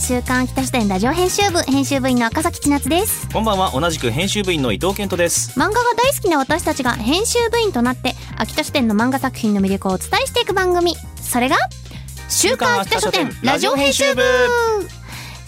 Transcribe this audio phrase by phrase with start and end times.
[0.00, 3.28] 週刊秋田書店ラジオ編集部編集部員の赤崎千夏です。
[3.28, 3.72] こんばんは。
[3.78, 5.50] 同じく編集部員の伊藤健人です。
[5.60, 10.96] 漫画が大好きな私たちが編集部員となって秋田書店の漫画作品の魅力をお伝えしていく番組。
[11.20, 11.56] それが
[12.30, 14.22] 週刊秋田書店ラジオ編集部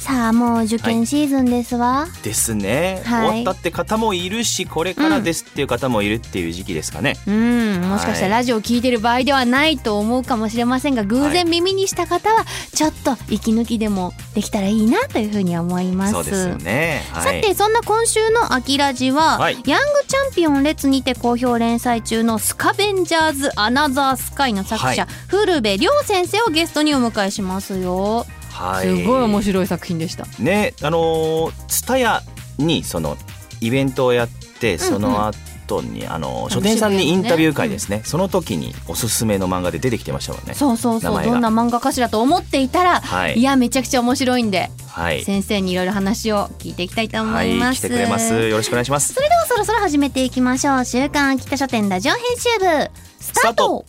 [0.02, 3.28] さあもう受験シーズンですわ、ですね、はい。
[3.28, 12.44] 終わったって方もいるしこれからですっていう方もいるっていう時期ですかね、うん、もしかしたらラジオを聞いてる場合ではないと思うかもしれませんが偶然耳にした方は
[12.74, 16.12] ちょっと息抜きでもできたらいいなというふうに思います。
[16.14, 19.62] そうですよね、はい、さてそんな今週の「秋ラジは」はい。
[19.66, 25.06] ヤングチャンピオン列にて好評連載中の「スカベンジャーズ・アナザー・スカイ」の作者、はい。
[25.28, 28.26] 古部亮先生をゲストにお迎えしますよ。
[28.52, 28.86] はい。
[28.86, 30.26] すごい面白い作品でした。
[30.38, 32.22] ねあの蔦屋
[32.58, 33.16] にその
[33.60, 40.54] イベントをやってその後に、あの書店さんにインタビュー会ですね、その時におすすめの漫画で出てきてましたもんね。
[40.54, 41.24] そうそうそう。
[41.24, 43.38] どんな漫画かしらと思っていたら、はい。
[43.38, 45.24] いやめちゃくちゃ面白いんではい。
[45.24, 47.78] 先生にいろいろ話を聞いていきたいと思はいいます。
[47.78, 48.34] 来てくれます。
[48.34, 49.14] よろしくお願いします。
[49.14, 50.84] それではそろそろ始めていきましょう。
[50.84, 53.84] 週刊秋田書店ラジオ編集部スタート。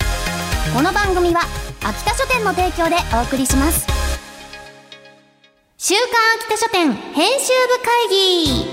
[0.74, 1.42] この番組は
[1.84, 3.93] 秋田書店の提供でお送りします
[5.86, 6.06] 週刊
[6.38, 8.66] 秋田書店編集部会議。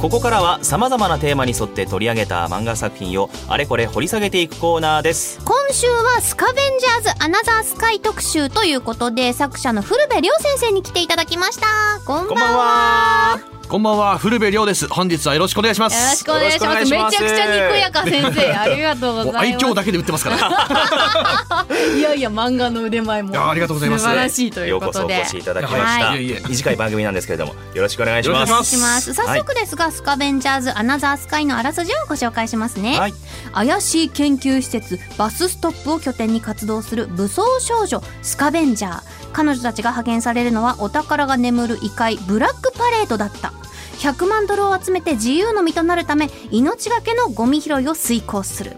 [0.00, 5.40] ここからはさまざまなテーマに沿って取り上げた漫画作品をあれこれ掘り下げていくコーナーです。
[5.44, 11.66] 今週はスカベンジャーズアナザースカイ特集ということで作者の古部亮先生に来ていただきました。
[12.06, 14.86] こんばんはこんばんは古部亮です。
[14.88, 16.24] 本日はよろしくお願いしまよろしす。
[16.24, 17.22] くお願いしますよろしくお願いします。
[17.22, 19.42] めちゃくちゃにこやか先生 ありがとうございます。
[19.42, 21.66] 愛嬌だけで売ってますから。
[21.96, 23.50] いやいや漫画の腕前も。
[23.50, 24.04] ありがとうございます。
[24.04, 28.50] 素晴らしいといようこうことでそお越しいただきました、はい短い番組なんですけれどもよろしくお願いします。
[28.50, 29.14] よろしくお願いします。
[29.14, 33.14] 早速ですが、スカベンジャーズアナザースカイのあらすじをご紹介しますね、はい。
[33.54, 39.00] 怪しい研究施設バスストップを拠点に活動する武装少女スカベンジャー
[39.32, 43.52] 彼女たちが派遣されるのはお宝が眠る異界ブラックパレードだった。
[43.98, 48.76] 100万ドルを集めて自由の身となるため命がけのゴミ拾いを遂行する。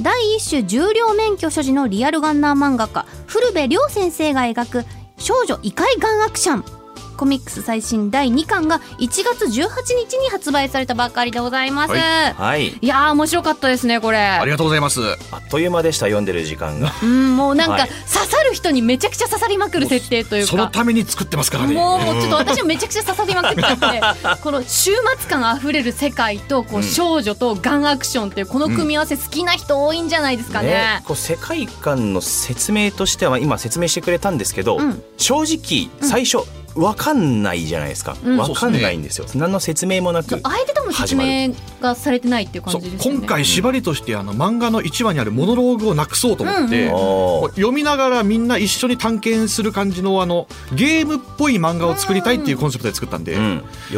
[0.00, 4.84] 第一種重量免許所持のリアルガンナー漫画家古部亮先生が描く
[5.18, 6.79] 少女異界ガンアクション。
[7.20, 9.50] コミックス最新第2巻が1月18
[10.08, 12.32] 日に発売されたばかりでございます、、はい。
[12.32, 12.78] はい。
[12.80, 14.16] やー面白かったですねこれ。
[14.16, 15.02] ありがとうございます。
[15.30, 16.06] あっという間でした。
[16.06, 16.90] 読んでる時間が。
[17.02, 17.90] うんもうなんか、はい。
[17.90, 21.74] 刺さる人にめちゃくちゃ刺さりまくる設定というそのかために作ってますからね。
[21.74, 24.00] もうもうちょっと私もめちゃくちゃ刺さりまくっちゃって
[24.42, 26.82] この終末感あふれる世界とこううん。
[26.82, 31.02] 少女とガンアクションっていうこの組み合わせ好きな人多いんじゃないですかね。
[31.04, 35.02] こう世界観の説明としては今説明してくれたんですけど、うん。
[35.18, 36.38] 正直最初
[36.74, 38.36] わかんないじゃないですか、うん。
[38.36, 39.26] わかんないんですよ。
[39.34, 43.18] 何の説明もなく相手とも説明がされてないっていう感じですよね。
[43.18, 46.94] 今回縛りとしてあの漫画の1話にあるモノローグをなくそうと思って、うん。
[46.94, 53.40] おー読みながらみんな一緒に探検する感じのあのゲームっぽい漫画を作りたいっていうコンセプトで作ったんで、う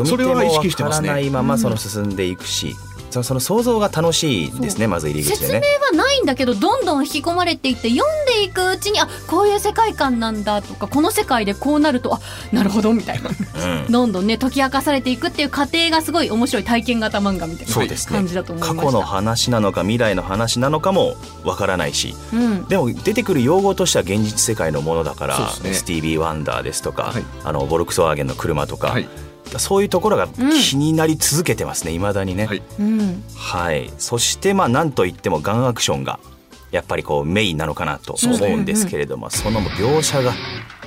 [0.02, 1.08] ん、それは意識してますね。
[1.08, 2.74] からないままその進んでいくし、
[3.12, 5.66] そのその想像が楽しいですねまず入り口説でね。
[5.92, 12.20] 明はないんだけどどんどん引き込まれていって読んでいくうちにあこういう世界観なんだとかこの世界でこうなるとあ
[12.52, 13.30] なるほどみたいな。
[13.30, 13.92] うん。
[13.92, 17.74] どんどんね解き明かされていくっていう過程がすごい面白い体験型漫画みたいな
[18.06, 18.92] 感じだと思い過ました。
[18.92, 22.14] 去の話なのか未来の話なのかもわからないし。
[22.32, 22.64] うん。
[22.66, 29.08] でも出てくる用語としては現実世界のものだからねスティービー・ワンダーですとか、はいあのボルクスワーゲンの車とか、はい
[29.58, 32.46] そういうところが気になり続けてますねいまだにね。
[32.46, 32.62] はい。
[32.78, 36.18] うんはい、そしてまあなんといってもガンアクションが
[36.70, 40.32] やっぱりこうメインなのかなと思うんですけれども、その描写が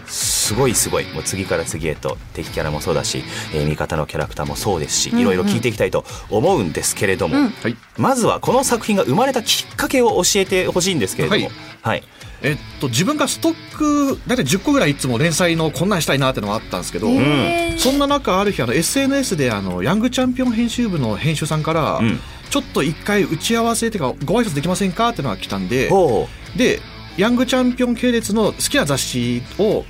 [0.08, 1.06] すごいすごい。
[1.14, 3.24] もう次から次へと敵キャラもそうだし、
[3.54, 5.22] えー味方のキャラクターもそうですしうんうん。
[5.22, 12.04] いろいろ聞いていきたいと思うんですけれども、うんはいまずはこの作品が生まれたきっかけを教えてほしいんですけれども、はいはい、
[12.46, 17.78] えっと自分がストック大体10個ぐらいいつも連載のこんなんしたいなってのがあったんですけど、へー。
[17.78, 22.20] そんな中ある日あの SNS であのヤングチャンピオン編集部の編集さんから、うん。
[22.50, 26.80] ちょっと一回打ち合わせっていうかご挨拶できませんかってのが来たんでほで
[27.18, 29.84] ヤングチャンピオン系列の好きな雑誌を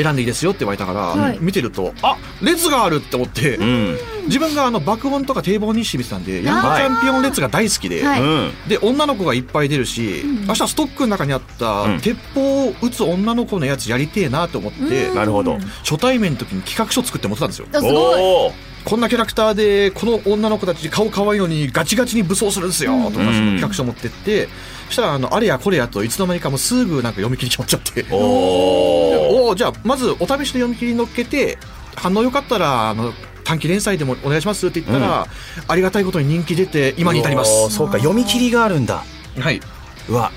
[0.00, 1.38] 選んでいいですよって言われたから、はい。
[1.40, 3.98] 見てるとあ列があるって思って、うん。
[4.26, 8.22] 自分があの爆音とか堤防日誌見てたんでヤンマチャンピオン列が大好きで、はい。
[8.22, 8.52] うん。
[8.68, 10.46] で女の子がいっぱい出るし、うん。
[10.46, 12.00] 明日ストックの中にあった、うん。
[12.00, 15.14] 鉄砲を撃つ女の子のやつやりてえなと思って、うん。
[15.16, 15.58] なるほど。
[15.82, 17.66] 初対面の時に企画書作って持ってたんですよ。
[17.72, 17.92] あすごい。
[17.92, 18.68] おー。
[18.84, 23.12] こんなキャラクターでこの女の子たち顔可愛いのにガチガチに武装するんですよ、うん。
[23.12, 24.48] とかその企画書持ってって
[24.86, 28.06] そしたらあのあれやこれやといつの間にかもうすぐなんか読み切り決まっちゃって。
[28.10, 29.07] おお
[29.48, 31.58] おーじゃあまずお試しの読み切り乗っけて
[31.96, 33.12] 反応よかったらあの
[33.44, 35.26] 短期連載でもお願いしますって言ったら、
[35.66, 37.70] ありがたいことに人気出て今に至ります。
[37.70, 39.04] そうか読み切りがあるんだ。
[39.38, 39.60] はい。
[40.06, 40.30] うわ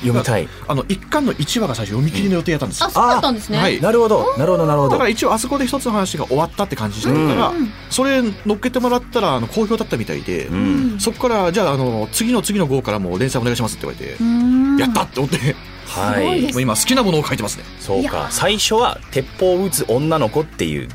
[0.00, 0.48] 読みたい。
[0.66, 2.86] あの一巻の1話が最初読み切りの予定やったんですよ。
[2.86, 3.80] あそうだったんですね、はい。
[3.82, 4.92] なるほどなるほどなるほど。
[4.92, 10.98] だから一応あそこで一つの話が終わったって感じしてるから、うんそれ乗っけてもらったらあの好評だったみたいで、うん。
[10.98, 14.78] そこからじゃああの次の次の号からもう連載お願いしますって言われて、うん。
[14.78, 15.54] やったって思って
[16.00, 16.52] はい。
[16.52, 17.64] もう今好きなものを書いてますね。
[17.80, 18.28] そうか。
[18.30, 20.88] 最初は鉄砲を撃つ女の子っていう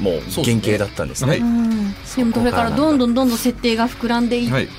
[0.00, 1.30] もう原型だったんですね。
[1.30, 1.40] はい。
[1.40, 1.92] うん。
[2.16, 4.64] でもそれからどんどんどんどん設定が膨らんでいって、はい。
[4.64, 4.70] うん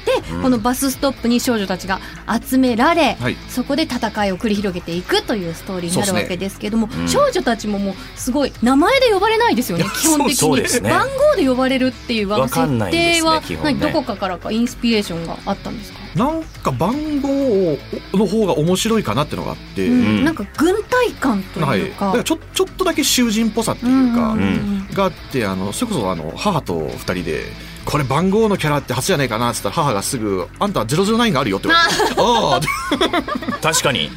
[0.42, 2.00] このバスストップに少女たちが
[2.42, 3.38] 集められ、はい。
[3.50, 7.08] そこで戦いを繰り広げていくというストーリーになるわけですけども、ねうん。
[7.08, 10.90] 少女たちももうすごい名前で呼ばれないですよね基本的に、ね。
[10.90, 12.54] 番号で呼ばれるっていう設
[12.90, 13.58] 定はね。
[13.64, 17.78] 何どこかからかインスピレーションがあったんですか、なんか番号
[18.14, 20.26] の方が面白いかなってのがあって、うん。
[20.26, 24.88] なんか軍隊感とはい、いうか、だからちょちょっとだけ囚人っぽさっていうか、ん。
[24.94, 27.46] があってあのそれこそあの母と二人で
[27.86, 33.62] 「これ番号のキャラって初じゃないかな」っつったら母がすぐ「あんた009があるよ」って言われて「ああ。
[33.62, 34.10] 確かに。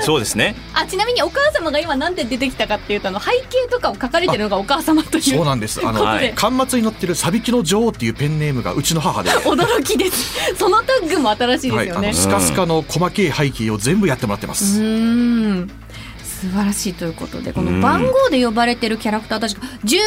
[0.00, 0.56] そうですね。
[0.72, 5.86] あちなみにお母様が今なんで出てきたかっていうとあの背景とかを書かれてるのがお母様といそううなんです。
[5.86, 6.32] あの、はい。
[6.34, 9.30] 巻末に載ってる「サビキの女王」っていうペンネームがうちの母で。
[9.44, 10.54] 驚きです。
[10.56, 14.80] そのタッグも新しいですよね、はい、あのスカスカの細けい背景を全部やってもらってまうす。
[14.80, 15.70] ーん
[16.40, 19.98] 素晴らしいということでこの番号で呼ばれてるキャラクターたちが10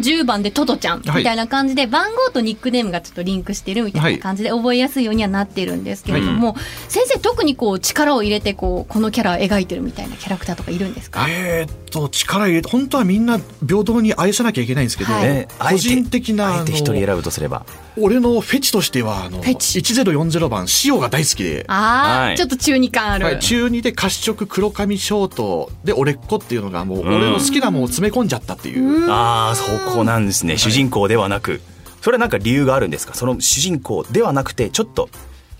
[0.00, 1.24] 1010番でトトちゃんみはい。
[1.24, 6.56] たいな感じで番号とニックネームがちょっとリンクしてるみたいな感じで覚えやすいようにはなってるんですけれども、
[6.88, 11.26] 先生特にこう力を入れてこうこのキャラを描いてるみたいなキャラクターとかいるんですか？
[11.28, 15.46] えーっと力入れて本当はみんな平等に愛さなきゃいけないんですけど、はい。
[15.58, 17.66] 個人的なあえて一人選ぶとすれば
[17.98, 19.78] 俺のフェチとしてはあのフェチ。
[19.78, 21.64] 1040番塩が大好きで。
[21.68, 22.36] あー、はい。
[22.36, 30.58] ちょっと中二感ある、はい、中二で褐色黒髪ショートで俺っ子っていうのがもう俺の好きなものを詰め込んじゃったっていう、ああそこなんですね。
[30.58, 31.60] 主人公ではなく。
[32.02, 33.14] それはなんか理由があるんですか？
[33.14, 35.08] その主人公ではなくてちょっと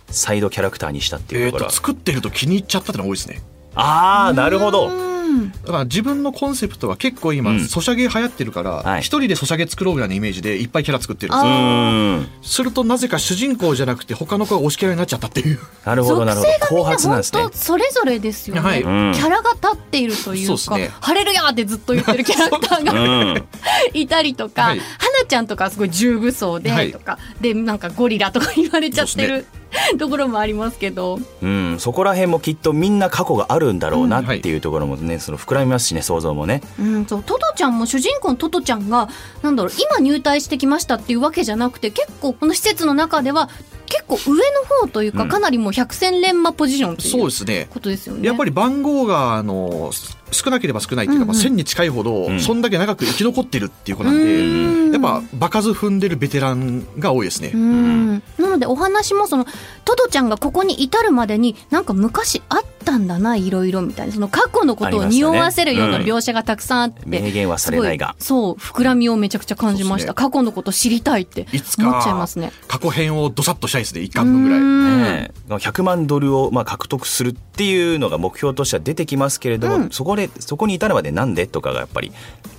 [0.09, 3.43] サイドキャラクターにしたっていうところと作ってると気に入っちゃったってのが多いですね。
[3.75, 4.89] ああなるほど。
[4.89, 5.16] うん
[5.65, 7.61] だから自分のコンセプトは結構今、うん。
[7.67, 9.01] ソシャゲ流行ってるからはい。
[9.01, 15.59] 一、人でソシャゲ作ろうぐらいのイメージでいっぱいキャラ作ってるんですうよするとなぜか主人公じゃなくて他の子が推しキャラになっちゃったっていう。
[15.85, 16.77] なるほどなるほど。
[16.77, 18.83] 後発なんでそれぞれですよね、はい。
[18.83, 19.13] うん。
[19.15, 23.45] キャラが立っているというかそうですね「晴れるや!」ってずっと言ってるキャラクターがうん。
[23.95, 24.81] いたりとか、はい。
[24.81, 26.93] 花ちゃんとかはすごい重武装ではい。
[26.93, 29.47] とか、でなんかゴリラとか言われちゃってそうる、
[29.99, 31.19] ところもありますけど。
[31.43, 36.63] うん、そこら辺もきっとみんな過去があるんだろうなっていうところもね、その膨らみますしね想像もね。
[36.79, 37.23] うん、そう。
[37.23, 39.09] トトちゃんも主人公のトトちゃんが
[39.43, 43.49] なんだろう今入隊してきましたっていうわけじゃなくて結構この施設の中では
[43.87, 45.29] 結構上の方というか、うん。
[45.29, 47.69] かなりもう百戦錬磨ポジションというそうですね。
[47.71, 48.27] ことですよね。
[48.27, 49.91] やっぱり番号があの
[50.33, 51.47] 少なければ少ないっていうか、まあ、うんうん。
[51.47, 52.41] 1000に近いほど、うん。
[52.41, 54.93] そんだけ長く生き残ってるっていう子なんうで、ん。
[54.93, 57.53] やっぱ場数踏んでるベテランが多いですね。
[57.55, 58.23] うん。
[58.39, 59.47] なのでお話もその
[59.85, 62.67] トトちゃんがここに至るまでになんか昔あった
[62.99, 64.13] んだないろいろみたいな。
[64.13, 68.15] その過去のことを匂わせるような描写がたくさんあって、明言はされないが。
[68.19, 72.53] そう膨らみをめちゃくちゃ感じました、過去のこと知りたいっていつか思っちゃいますね。
[72.69, 74.59] 過去編をどさっとしたいですね1巻分ぐらい。
[74.59, 75.03] うん。
[75.03, 75.53] ねえ。
[75.53, 79.91] 100万ドルをまあ獲得するっていうのが目標としては出てきますけれども、うん。
[79.91, 82.13] そこでそこに至るまでなんでとかがやっぱり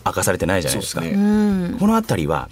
[0.05, 1.01] 明かされてないじゃないですか。
[1.01, 1.15] すうね。
[1.69, 1.77] ん。
[1.79, 2.49] このあたりは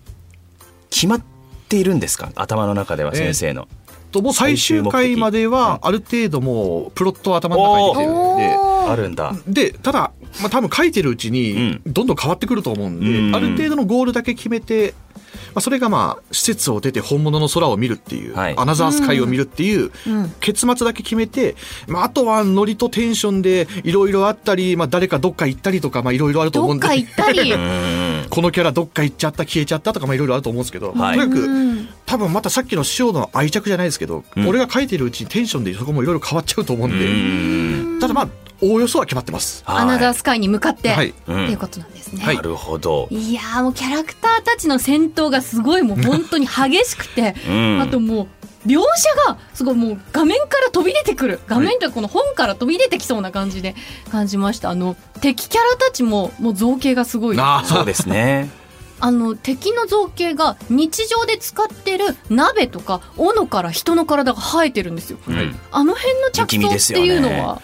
[0.90, 1.22] 決まっ
[1.68, 2.32] ているんですか？
[2.36, 3.68] 頭の中では先生の、
[4.16, 8.76] ともう最終回まではある程度もうプロットは頭の中に入れてるんで。
[8.88, 9.34] あるんだ。
[9.48, 13.36] でただ、まあ、多分書いてるうちにどんどん変わってくると思うんで、うん。
[13.36, 15.22] ある程度のゴールだけ決めて、ま
[15.56, 18.56] あ、それがまあ施設を出て本物の空を見るっていう、はい。
[18.58, 20.30] アナザースカイを見るっていううん。
[20.40, 21.56] 結末だけ決めて、
[21.88, 26.88] まあ、あとはノリとテンションでいろいろあったり、まあ、誰かどっか行ったりとかまあいろいろあると思うんで。
[26.88, 27.52] どっか行ったり。
[27.54, 28.28] うん。
[28.30, 31.20] このキャラどっか行っちゃった消えちゃったとかまあいろいろあると思うんですけど、はい。
[31.20, 31.90] とにかくうん。
[32.06, 34.48] 多分またさっきの塩の愛着じゃないですけど、うん。
[34.48, 38.28] 俺が書いてるうちにテンションでそこもいろいろ変わっちゃうと思うんで、うんまあ
[38.62, 39.64] おおよそは決まってます。
[39.66, 39.84] はい。
[39.84, 41.10] アナザースカイに向かって、はい。
[41.10, 42.24] っていうことなんですね。
[42.24, 42.38] はい。
[42.38, 47.82] なるほど、いやーもうキャラクターたちの戦闘がすごいもう本当に激しくて、うん。
[47.82, 51.42] あともう描写がすごいもう画面から飛び出てくる。
[51.48, 53.76] 画面というかこの本から飛び出てきそうな感じで
[54.10, 54.70] 感じました。
[54.70, 57.38] あの敵キャラたちももう造形がすごい。
[57.38, 58.50] あそうですね。
[59.02, 65.18] あの敵の造形が日常で使ってる鍋とか斧から人の体が生えてるんですよ。
[65.28, 65.60] うん。
[65.72, 67.62] あの辺の着想っていうのは、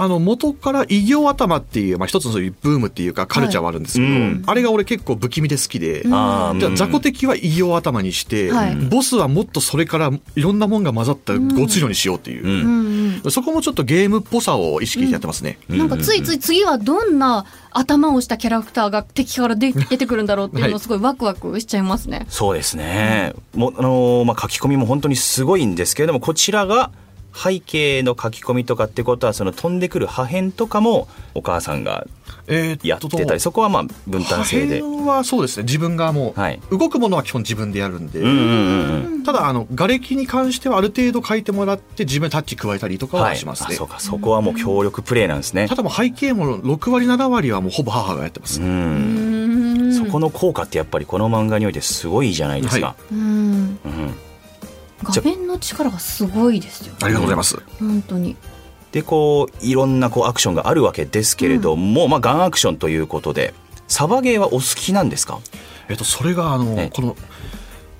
[0.00, 4.44] あの元から異形頭っていう、まあ、一つのそういうブームっていうかカルチャーはあるんですけど、はいうん。
[4.46, 6.10] あれが俺結構不気味で好きで、うん。
[6.10, 8.76] じゃあ雑魚敵は異形頭にして、はい。
[8.76, 12.46] ボスはもっとそれからいろんなもんが混ざったごついのにしようっていう。
[12.46, 13.30] う、ん。
[13.32, 15.58] そこもちょっとゲームっぽさを意識してやってますね。
[15.68, 22.24] なんかついつい次はどんな頭をしたキャラクターが敵から出出てくるんだろうっていうのすごいワクワクしちゃいますね。
[22.28, 23.34] そうですね。
[23.56, 26.92] もうあのーまあ書き込みも本当にすごいんですけれども、こちらが
[27.42, 32.06] 背景の書き込みとかってことはその飛んでくる破片とかもお母さんが
[32.46, 34.80] えーっとやってたり、そこはまあ分担制で。
[34.80, 38.20] 破片はそうですね自分がもう、はい動くものは基本自分でやるんで。
[39.24, 43.22] ただあの瓦礫に関してはある程度書いてもらって自分でタッチ加えたりとかは。
[43.24, 45.74] はいしますね、あそうか、そこはもう協力プレイなんですねた。
[45.74, 52.88] だもう背景も6割7割はもうほぼ母がやってます、そこの効果ってやっぱりこの漫画においてすごいじゃないですか。
[52.88, 54.14] はうんうん。
[55.02, 56.94] 画面の力がすごいですよ。
[57.02, 58.36] ありがとうございます、本当に。
[58.92, 63.52] でこういろんなこうアクションがあるわけですけれども、まあガンアクションということで
[63.86, 65.40] サバゲーはお好きなんですか？
[65.88, 67.16] えっとそれがあの、ええこの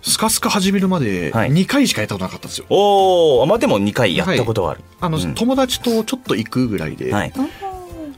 [0.01, 1.51] スカスカ始めるまではい。
[1.51, 5.35] 2回しかやったことなかったんですよ、おおまあでも2回やったことはある、あの、うん。
[5.35, 7.33] 友達とちょっと行くぐらいで,、はい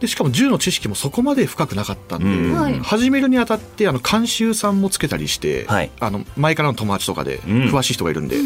[0.00, 2.54] でしかも銃の知識もそこまで深くなかったんで、うん。
[2.54, 2.80] はい。
[2.80, 5.90] 始めるにあたってあの監修さんもつけたりして、はい。
[6.00, 7.68] あの前からの友達とかでん。
[7.68, 8.38] 詳しい人がいるんで、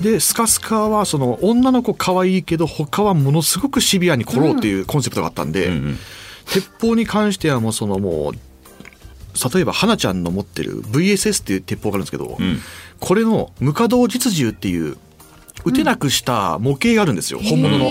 [0.00, 5.98] でスカスカはその女の子可愛いけど他はものすごくシビアに来ろうっていうコンセプトがあったんで、うんうん。
[6.46, 8.34] 鉄砲に関してはもうそのもう
[9.52, 12.60] 例えば花ちゃんの持ってる VSS っていう鉄砲があるんですけど、うん。
[13.00, 14.96] これの無稼働実銃っていう
[15.64, 17.90] 撃てなくした模型があるんですよ、本物の。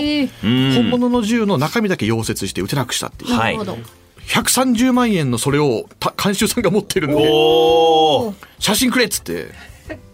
[0.74, 3.78] 本物の銃の中身だけ溶接して撃てなくしたっていう、はないるほど。
[4.26, 9.48] 130万円のそれをた監修さんが持ってるんでおお写真くれっつって、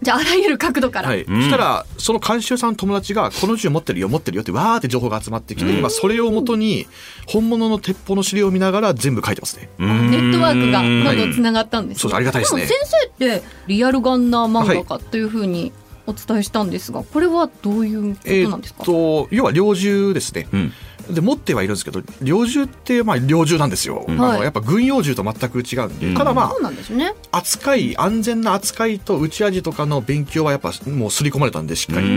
[0.01, 1.07] じゃああらゆる角度から。
[1.07, 1.23] はい。
[1.23, 1.41] うん。
[1.43, 6.87] そしたらその監修さんの友達がこの銃持ってるよ持ってるよってわーって情報が集まってきて、今それをもとに
[7.25, 9.69] 本物の鉄砲の資料を見ながら全部書いてますね。
[9.79, 12.01] ネットワークがどんどんつながったんですね。
[12.01, 12.63] そうありがたいですね。
[12.63, 15.71] も先生ってリアルガンナー漫画家というふうに
[16.11, 18.79] お伝えしたんですが、これはどういうことえなんですか？
[18.81, 20.73] ーっと要は猟銃ですね、うん
[21.09, 24.19] で持ってはいるんですけど猟銃ってまあ猟銃なんですよ、うん。
[24.21, 24.37] あはい。
[24.39, 26.15] のやっぱ軍用銃と全く違うんで、うん。
[26.15, 27.13] ただまあそうなんですね。
[27.31, 32.09] 扱い安全な扱いと打ち味とかの勉強はやっぱもう刷り込まれたんでしっかり、う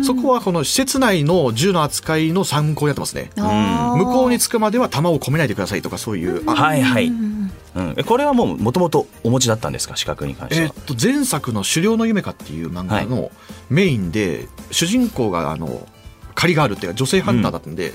[0.00, 0.04] ん。
[0.04, 3.30] そこはこの施設内の銃の扱いの参考になってますね。
[3.36, 9.96] 向こうに着くまでは弾を込めないでくださいとかそういう、あはいはい、ううんこれはもうもともとお持ちだったんですか？
[9.96, 10.66] 資格に関しては。
[10.66, 13.30] えーっ、と前作の「狩猟の夢か」っていう漫画の
[13.70, 15.86] メインで、主人公があの
[16.34, 17.94] 狩りがあるっていうか女性ハンターだったんで、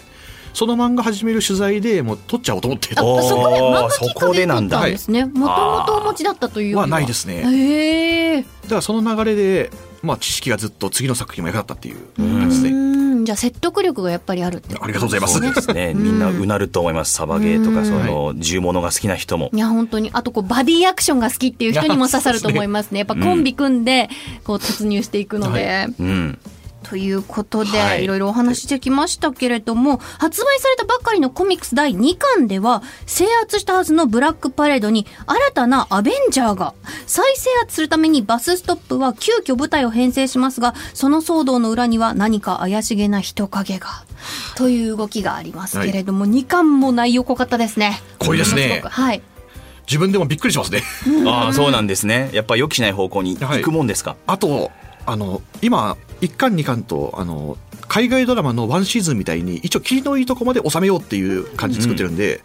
[0.58, 2.96] その漫画始める取材でもう撮っちゃおうと思って。
[2.96, 3.18] そこ
[3.52, 4.80] で漫画きっそかけで撮っこでなんだ。
[4.80, 5.26] たんですね。
[5.26, 6.88] もともとお持ちだったというは。
[6.88, 7.44] ないですね。
[7.46, 8.42] へえ。
[8.42, 9.70] だからその流れで、
[10.02, 11.98] まあ、知識がずっと次の作品も役立ったっていう。
[12.18, 12.70] 感じで
[13.26, 15.34] じゃあ説得力がやっぱりあるってことありがとうございます。
[15.34, 15.94] そうですね。
[15.94, 17.14] みんなうなると思います。
[17.14, 19.52] サバゲーとかその銃物が好きな人も。
[19.54, 24.10] いや本当にあとこうバディアクションが好きっていう人にも刺さると思いますねやっぱコンビ組んで
[24.44, 26.40] こう突入していくので、うん
[26.90, 28.04] ということで、はい。
[28.04, 36.74] い、ろいろお話ししてきましたけれども発売されたばっかりのコミックス第2巻では制圧したはずのブラックパレードに新たなアベンジャーが
[37.06, 44.08] 再制圧するためにバスストップは急遽部隊を編成しますがその騒動の裏には何か怪しげな人影が
[44.56, 48.02] という動きがありますけれども、2巻も内容濃かったですね。
[48.20, 48.82] 濃いですね。
[48.84, 49.22] はい。
[49.88, 50.84] 自分でもびっくりしますね。
[51.26, 52.30] ああそうなんですね。
[52.34, 54.72] やっぱ予期しない方向に行くもんですか、あと
[55.08, 62.42] あの今1巻2巻とあの海外ドラマのワンシーズンみたいに一応切りのいいとこまで収めようっていう感じで作ってるんで、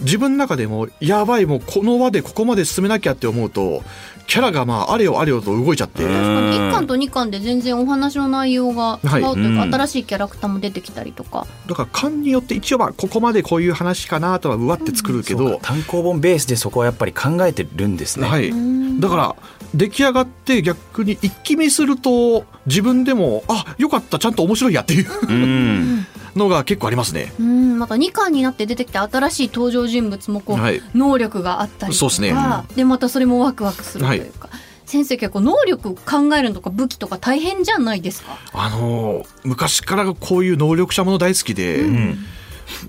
[0.00, 3.82] 自分の中でもやばいもうこの輪でここまで進めなきゃって思うと
[4.26, 9.74] キャラがまああれよあれよと動いちゃって、うん1巻と2巻で全然お話の内容が違うというか、はいうん。
[9.74, 11.46] 新しいキャラクターも出てきたりとか。
[11.66, 15.66] だから巻によって一応まあここまでこういう話かなとはうわって作るけど、そうか。
[15.68, 19.00] 単行本ベースでそこはやっぱり考えてるんですね、はい、ん。
[19.00, 19.36] だから
[19.76, 25.06] 出来上がって逆に一気見すると自分でもあよかったちゃんと面白いやっていう。
[25.28, 26.06] うん。
[26.34, 27.32] のが結構ありますね。
[27.40, 30.82] うんまた2巻になって出てきた新しい登場人物もこう、はい。
[30.94, 32.34] 能力があったりとかそうですね。
[32.74, 34.48] でまたそれもワクワクするというか、
[34.84, 38.36] 先生結構能力考えるのとか武器とか大変じゃないですか？
[38.52, 42.18] あのー昔からこういう能力者もの大好きで、うん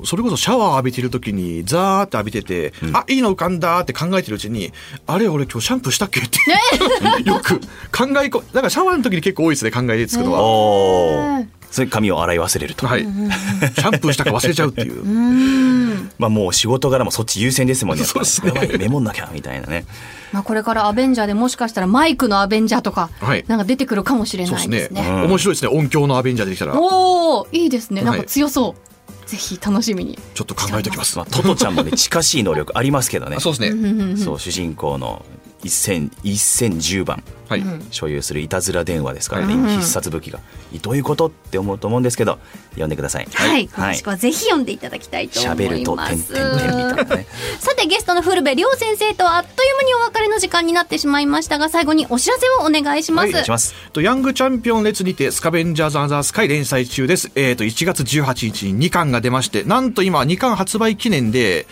[0.03, 4.71] それこそシャワー浴びてる時にザーって浴びてて、あいいの浮かんだって考えてるうちに
[5.05, 6.39] あれ俺今日シャンプーしたっけって
[7.23, 7.59] よく
[7.91, 13.01] 考えこだからシャワーの時に結構多いですね考えつくのは、それ髪を洗い忘れると、はい。
[13.01, 15.03] シャンプーしたか忘れちゃうっていう。
[16.17, 18.51] まあもう仕事柄もそっち優先ですもんねそうですね。
[18.79, 19.85] メモんなきゃみたいなね。
[20.31, 23.43] まあこれからアベンジャーでもしかしたらマイクのアベンジャーとか、はい。
[23.47, 24.77] なんか出てくるかもしれそうですね。
[24.77, 25.07] ないですね。
[25.07, 25.69] うん面白いですね。
[25.71, 26.79] 音響のアベンジャーできたら。
[26.79, 28.01] おおいいですね。
[28.01, 28.27] なんかはい。
[28.27, 28.87] 強そう。
[29.27, 30.17] ぜひ楽しみに。
[30.43, 31.17] っと考えておきます。
[31.17, 33.39] まあ、トトちゃんもね 近しい能力ありますけどね。
[33.39, 34.17] そうですね。
[34.17, 35.25] そう主人公の
[35.63, 37.23] 1000 1010番。
[37.49, 40.39] はい、所有するいたずら電話ですからね、今必殺武器が。
[40.81, 42.39] どういうことって思うと思うんですけど
[42.71, 43.27] 読んでください。
[43.33, 43.67] はい、はい。
[43.67, 46.27] 詳しくはぜひ読んでいただきたいと思喋るいます。
[46.27, 47.15] と点々点みたいな。
[47.15, 47.27] ね
[47.59, 53.29] さてゲストの古部亮先生とはあっという間にお別れの時間になってしまいましたが最後にお知らせをお願いします。
[53.29, 53.73] お願いします。
[53.93, 57.31] とヤングチャンピオン列にてスカベンジャーズ・アザースカイ連載中です。
[57.35, 61.65] えっ、と、1月18日に2巻が出まして、なんと今2巻発売記念で、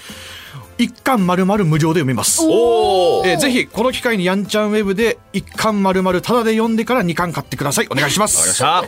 [0.77, 2.41] 1巻丸々無料で読めます。
[2.43, 7.87] おえーぜひこの機会にヤンチャンウェブで1巻丸々タダで読んでから2巻買ってください。
[7.89, 8.25] お願いしま。
[8.25, 8.83] わかりますした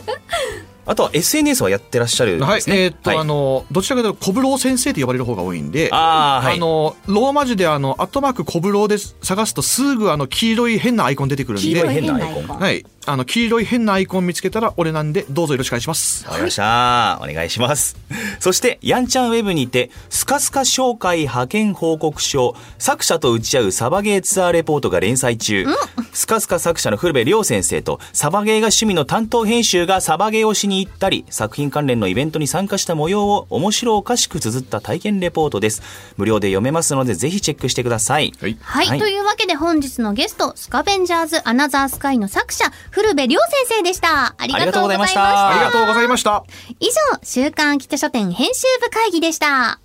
[0.88, 12.86] あとは SNS はやってらっしゃるんはいで、すねえーっと、はいあの、どちらかというと、小風呂先生と呼ばれる方が多いんで、あーはいの、ローマ字であの、アットマーク小風呂で探すとすぐあの、黄色い変なアイコン出てくるんで、黄色い変なアイコンンはい。
[13.08, 16.26] あの、黄色い変なアイコン見つけたら俺なんで、どうぞよろしくお願いします。
[16.26, 17.18] わかりました。
[17.22, 17.96] お願いします。
[18.38, 25.64] そして、ヤンちゃんウェブにて、スカスカ紹介派遣報告書、作者と打ち合うサバゲーツアーレポートが連載中。
[26.12, 35.82] スカスカ作者の古部亮先生と、サバゲーが趣味の担当編集がサバゲーをしに行ったり、作品関連のイベントに参加した模様を面白おかしく綴った体験レポートです。
[36.18, 38.34] 無料で読めますので、ぜひチェックしてください。
[38.40, 38.58] はい。
[38.60, 44.34] はい、はいというわけで本日のゲスト、スカベンジャーズ・アナザースカイの作者、古部亮先生でした。
[44.38, 45.22] ありがとうございました。
[45.22, 46.44] あありがとうございました。
[46.80, 49.80] 以上、週刊秋田書店編集部会議でした。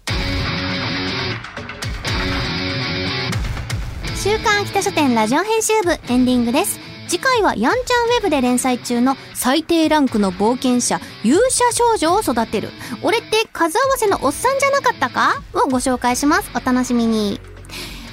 [4.16, 6.80] 週刊秋田書店ラジオ編集部エンディングです。
[7.10, 12.70] 次回はヤンチャンウェブで連載中の最低ランクの冒険者、勇者少女を育てる。
[13.04, 15.44] 俺って数合わせのおっさんじゃなかったか？
[15.54, 16.50] をご紹介します。
[16.56, 17.42] お楽しみに。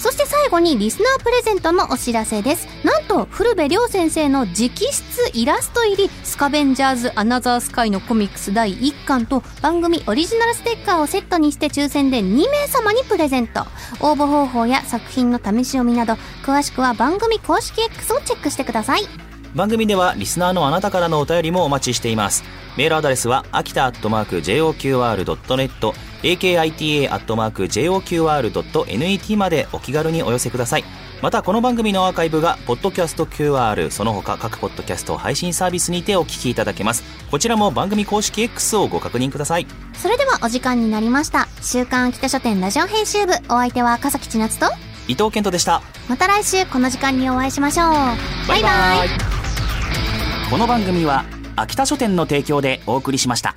[0.01, 2.67] そして最後にリスナープレゼントのお知らせです。
[2.85, 13.67] なんと、古部亮先生の直筆イラスト入りスカベンジャーズ・アナザースカイのコミックス第1巻と番組オリジナルステッカーをセットにして抽選で2名様にプレゼント。
[14.01, 16.15] 応募方法や作品の試し読みなど、
[16.45, 19.30] 詳しくは番組公式 X をチェックしてください。
[19.55, 22.45] 番組ではリスナーのあなたからのお便りもお待ちしています。
[22.77, 30.85] メールアドレスは秋田アットマーク JOQR.net akita アットマーク JOQR.net までお気軽にお寄せください。
[31.21, 37.03] またこの番組のアーカイブがポッドキャスト QR その他各ポッドキャスト配信サービスにてお聞きいただけます。
[37.31, 39.67] こちらも番組公式 X をご確認ください。
[39.95, 41.49] それではお時間になりました。
[41.61, 44.67] 週刊秋田書店ラジオ編集部、お相手は笠木千夏と、
[45.09, 45.83] 伊藤健人でした。
[46.09, 47.91] また来週この時間にお会いしましょう。
[48.49, 49.30] バイバイ
[50.51, 53.55] この番組は秋田書店の提供でお送りしました。